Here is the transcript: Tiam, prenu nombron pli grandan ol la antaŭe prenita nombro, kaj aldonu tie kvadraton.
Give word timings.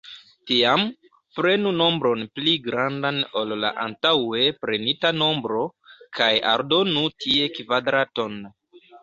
Tiam, 0.51 0.83
prenu 1.39 1.73
nombron 1.81 2.23
pli 2.39 2.53
grandan 2.67 3.19
ol 3.43 3.53
la 3.65 3.71
antaŭe 3.83 4.47
prenita 4.65 5.13
nombro, 5.19 5.61
kaj 6.21 6.33
aldonu 6.55 7.07
tie 7.27 7.53
kvadraton. 7.61 8.43